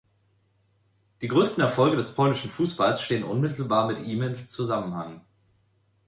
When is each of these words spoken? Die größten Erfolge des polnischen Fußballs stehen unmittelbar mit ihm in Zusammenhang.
Die 1.21 1.27
größten 1.27 1.61
Erfolge 1.61 1.95
des 1.95 2.15
polnischen 2.15 2.49
Fußballs 2.49 3.03
stehen 3.03 3.23
unmittelbar 3.23 3.85
mit 3.85 3.99
ihm 3.99 4.23
in 4.23 4.33
Zusammenhang. 4.33 5.21